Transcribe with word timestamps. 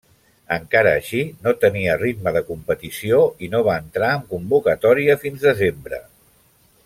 Encara 0.53 0.93
així 1.01 1.19
no 1.47 1.51
tenia 1.65 1.97
ritme 1.99 2.33
de 2.37 2.43
competició 2.47 3.19
i 3.49 3.53
no 3.55 3.63
va 3.69 3.77
entrar 3.83 4.11
en 4.21 4.27
convocatòries 4.33 5.23
fins 5.27 5.47
desembre. 5.51 6.01